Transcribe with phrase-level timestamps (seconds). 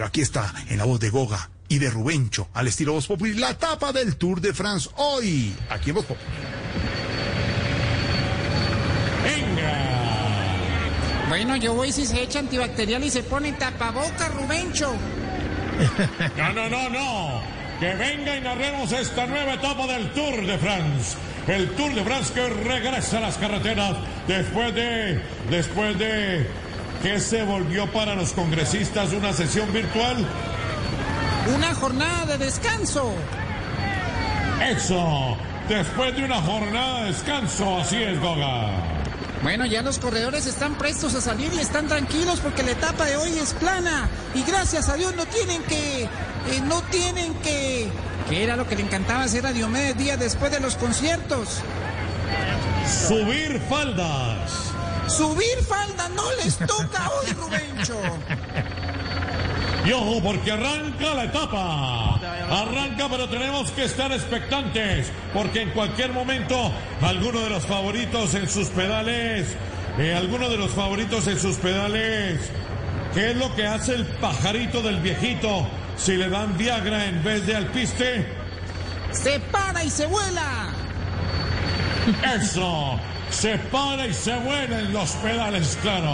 [0.00, 3.34] Pero aquí está, en la voz de Goga y de Rubencho, al estilo Voz Populi,
[3.34, 6.24] la tapa del Tour de France hoy, aquí en Voz Populi.
[11.28, 14.90] Bueno, yo voy si se echa antibacterial y se pone tapaboca, Rubencho.
[16.38, 17.42] No, no, no, no.
[17.78, 21.18] Que venga y narremos esta nueva etapa del Tour de France.
[21.46, 25.20] El Tour de France que regresa a las carreteras después de.
[25.50, 26.46] después de.
[27.02, 30.26] Que se volvió para los congresistas una sesión virtual.
[31.54, 33.12] Una jornada de descanso.
[34.62, 35.36] Eso.
[35.68, 38.70] Después de una jornada de descanso, así es, Goga.
[39.42, 43.16] Bueno, ya los corredores están prestos a salir y están tranquilos porque la etapa de
[43.16, 44.08] hoy es plana.
[44.34, 46.02] Y gracias a Dios no tienen que.
[46.02, 46.08] eh,
[46.64, 47.88] no tienen que.
[48.28, 51.62] Que era lo que le encantaba hacer a Diomedes días después de los conciertos.
[53.08, 54.69] Subir faldas.
[55.16, 58.00] Subir falda no les toca hoy, Rubencho.
[59.84, 62.20] Y ojo, porque arranca la etapa.
[62.50, 68.48] Arranca, pero tenemos que estar expectantes, porque en cualquier momento alguno de los favoritos en
[68.48, 69.56] sus pedales,
[69.98, 72.40] eh, alguno de los favoritos en sus pedales,
[73.14, 77.46] ¿qué es lo que hace el pajarito del viejito si le dan Viagra en vez
[77.46, 78.26] de alpiste?
[79.12, 80.68] Se para y se vuela.
[82.36, 82.98] Eso,
[83.30, 86.12] se para y se vuela en los pedales, claro.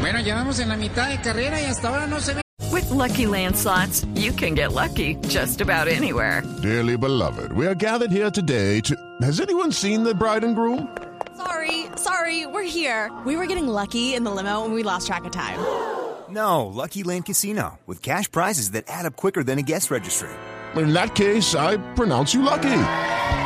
[0.00, 2.40] Bueno, ya vamos en la mitad de carrera y hasta ahora no se ve.
[2.70, 6.42] With Lucky Land slots, you can get lucky just about anywhere.
[6.62, 8.94] Dearly beloved, we are gathered here today to.
[9.22, 10.88] Has anyone seen the bride and groom?
[11.36, 13.10] Sorry, sorry, we're here.
[13.24, 15.58] We were getting lucky in the limo and we lost track of time.
[16.30, 20.28] No, Lucky Land Casino, with cash prizes that add up quicker than a guest registry.
[20.76, 22.68] In that case, I pronounce you lucky.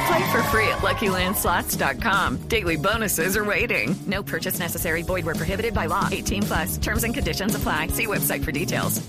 [0.07, 2.49] Play for free at LuckyLandSlots.com.
[2.49, 3.95] Daily bonuses are waiting.
[4.07, 5.03] No purchase necessary.
[5.03, 6.09] Void where prohibited by law.
[6.11, 6.79] 18 plus.
[6.79, 7.89] Terms and conditions apply.
[7.89, 9.01] See website for details.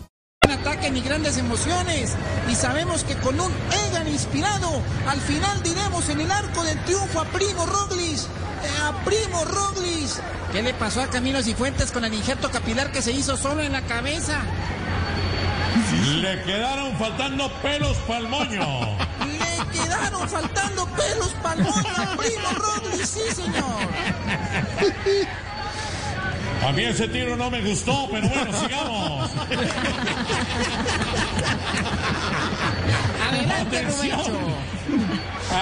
[0.45, 2.15] Un ataque ni grandes emociones.
[2.49, 3.51] Y sabemos que con un
[3.87, 4.69] Egan inspirado,
[5.07, 8.27] al final diremos en el arco del triunfo a Primo Roglis.
[8.63, 10.21] eh, a Primo Roglis.
[10.51, 13.71] ¿Qué le pasó a Camilo Cifuentes con el injerto capilar que se hizo solo en
[13.71, 14.41] la cabeza?
[16.21, 18.97] Le quedaron faltando pelos pa'l moño.
[19.73, 23.87] Quedaron faltando pelos pa'l moño a Primo Roglis, sí señor.
[26.65, 29.31] A mí ese tiro no me gustó, pero bueno, sigamos.
[33.29, 34.21] Adelante, Atención.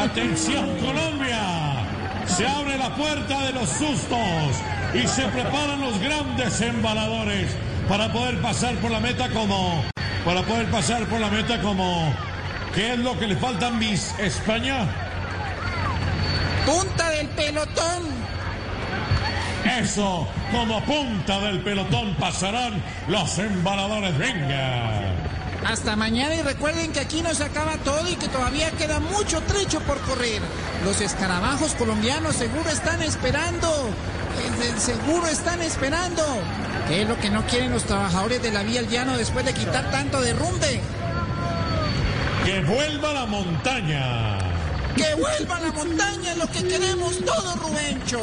[0.04, 1.88] Atención Colombia.
[2.28, 4.62] Se abre la puerta de los sustos
[4.94, 7.52] y se preparan los grandes embaladores
[7.90, 9.84] para poder pasar por la meta como
[10.24, 12.14] para poder pasar por la meta como
[12.74, 14.88] ¿Qué es lo que le falta a Miss España?
[16.66, 18.04] Punta del pelotón.
[19.80, 24.18] Eso, como punta del pelotón pasarán los embaladores.
[24.18, 25.02] Venga.
[25.66, 29.42] Hasta mañana y recuerden que aquí no se acaba todo y que todavía queda mucho
[29.42, 30.42] trecho por correr.
[30.86, 33.90] Los escarabajos colombianos seguro están esperando.
[34.78, 36.24] Seguro están esperando.
[36.88, 39.54] ¿Qué es lo que no quieren los trabajadores de la vía al llano después de
[39.54, 40.82] quitar tanto derrumbe?
[42.46, 44.38] Que vuelva la montaña.
[44.96, 46.32] ¡Que vuelva la montaña!
[46.32, 48.20] es lo que queremos todos, Rubencho.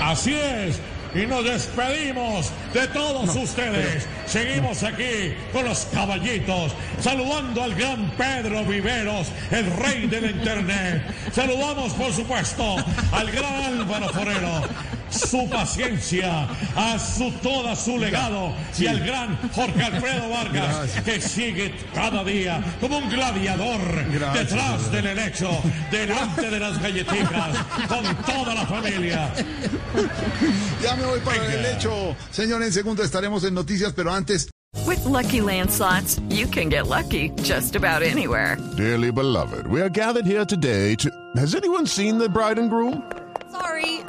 [0.00, 0.80] Así es.
[1.14, 4.06] Y nos despedimos de todos ustedes.
[4.26, 11.02] Seguimos aquí con los caballitos, saludando al gran Pedro Viveros, el rey del internet.
[11.32, 12.76] Saludamos, por supuesto,
[13.12, 14.62] al gran Álvaro Forero,
[15.10, 21.74] su paciencia, a su toda su legado y al gran Jorge Alfredo Vargas, que sigue
[21.94, 23.80] cada día como un gladiador
[24.32, 25.50] detrás del helecho,
[25.90, 27.56] delante de las galletitas,
[27.88, 29.32] con toda la familia.
[30.82, 32.16] Ya me voy para el hecho.
[32.30, 34.48] Señor, en segundo estaremos en noticias, pero antes.
[34.86, 38.56] With Lucky Land slots, you can get lucky just about anywhere.
[38.76, 41.10] Dearly beloved, we are gathered here today to.
[41.36, 43.02] Has anyone seen the bride and groom?